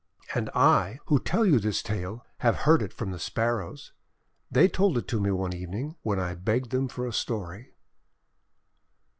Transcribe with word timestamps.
And 0.33 0.49
I 0.55 0.97
who 1.05 1.19
tell 1.19 1.45
you 1.45 1.59
this 1.59 1.83
tale 1.83 2.25
have 2.39 2.61
heard 2.65 2.81
it 2.81 2.91
from 2.91 3.11
the 3.11 3.19
Sparrows. 3.19 3.93
They 4.49 4.67
told 4.67 4.97
it 4.97 5.07
to 5.09 5.21
me 5.21 5.29
one 5.29 5.53
evening, 5.53 5.95
when 6.01 6.19
I 6.19 6.33
begged 6.33 6.71
them 6.71 6.87
for 6.87 7.05
a 7.05 7.13
story. 7.13 7.75